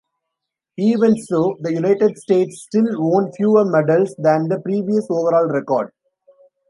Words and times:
Even 0.79 1.15
so, 1.15 1.59
the 1.61 1.71
United 1.71 2.17
States 2.17 2.63
still 2.63 2.89
won 2.93 3.31
fewer 3.33 3.63
medals 3.63 4.15
than 4.17 4.47
the 4.49 4.59
previous 4.59 5.05
overall 5.11 5.45
record. 5.45 5.91